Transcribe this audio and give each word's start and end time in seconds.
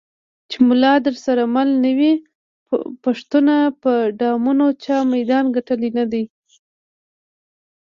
چې 0.49 0.57
ملا 0.67 0.93
درسره 1.07 1.43
مل 1.55 1.69
نه 1.83 1.91
وي 1.97 2.13
پښتونه 3.03 3.55
په 3.81 3.93
ډمانو 4.19 4.67
چا 4.83 4.95
میدان 5.13 5.45
ګټلی 5.55 5.89
نه 5.97 6.05
دی. 6.11 6.23